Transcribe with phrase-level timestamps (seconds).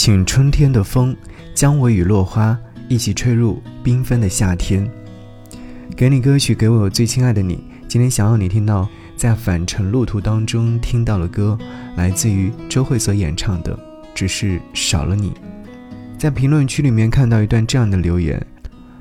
[0.00, 1.14] 请春天的风
[1.56, 2.56] 将我与落花
[2.88, 4.88] 一起吹入缤纷的夏天。
[5.96, 7.58] 给你歌曲，给我最亲爱的你。
[7.88, 11.58] 今天想要你听到在返程路途当中听到的歌，
[11.96, 13.76] 来自于周慧所演唱的
[14.14, 15.30] 《只是少了你》。
[16.16, 18.40] 在评论区里面看到一段这样的留言，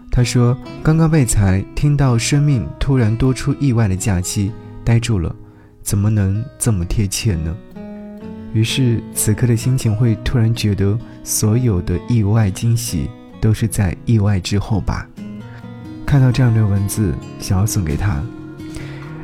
[0.10, 4.52] 他说：“刚刚被裁，听到生命突然多出意外的假期，
[4.84, 5.36] 呆住了，
[5.84, 7.56] 怎么能这么贴切呢？”
[8.58, 13.08] 于是此刻的心情会突然觉得，所有的意外惊喜
[13.40, 15.08] 都是在意外之后吧。
[16.08, 18.20] 看到这样的文字，想要送给他。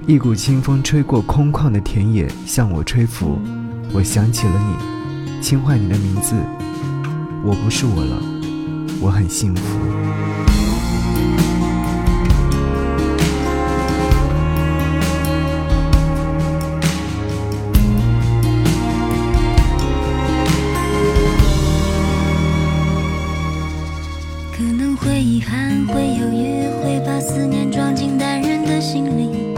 [0.06, 3.40] 一股清风吹过空旷的田野，向我吹拂。
[3.92, 6.36] 我想起了你，轻唤你的名字。
[7.44, 8.22] 我不是我了，
[9.02, 10.03] 我很幸福。
[24.56, 29.56] 可能会遗憾会犹豫会把思念装进单人的行李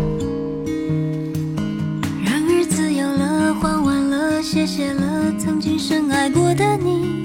[2.23, 7.23] 然而自由了换完了谢谢了曾经深爱过的你。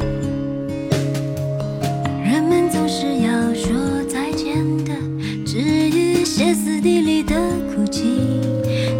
[2.24, 4.92] 人们总是要说再见的
[5.46, 7.36] 至于歇斯底里的
[7.74, 8.40] 哭泣。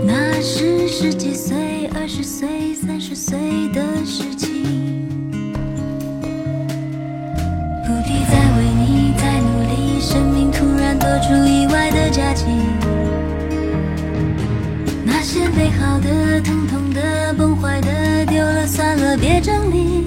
[0.06, 3.38] 那是十几岁二十岁三十岁
[11.20, 12.46] 出意外的假期，
[15.04, 20.06] 那些美好的、疼痛的、崩坏的，丢了算了，别整理。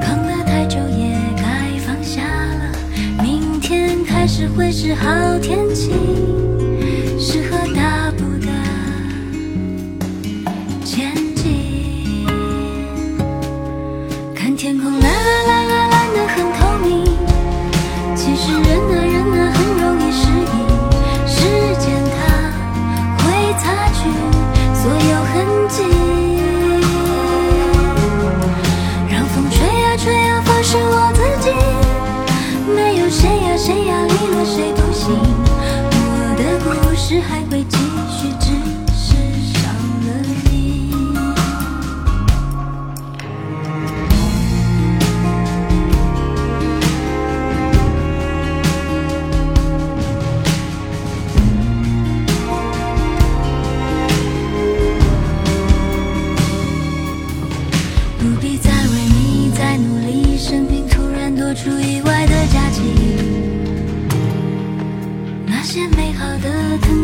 [0.00, 2.72] 扛了太久也该放下了，
[3.22, 5.90] 明天开始会是好天气，
[7.18, 8.03] 适合大
[37.28, 37.78] 还会继
[38.10, 38.46] 续只
[38.94, 39.14] 是
[39.52, 39.68] 少
[40.06, 40.82] 了你
[58.18, 62.82] 不必再为你再努力生命突然多出意外的假期
[65.46, 67.03] 那些美好的曾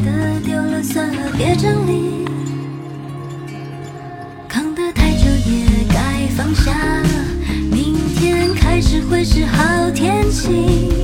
[0.00, 2.24] 的，丢了算了，别整理。
[4.48, 7.08] 扛得太久也该放下了，
[7.70, 11.03] 明天开始会是好天气。